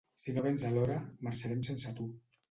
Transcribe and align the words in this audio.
Si 0.21 0.31
no 0.35 0.43
vens 0.45 0.63
a 0.69 0.69
l'hora, 0.77 0.95
marxarem 1.27 1.61
sense 1.67 1.93
tu. 2.01 2.09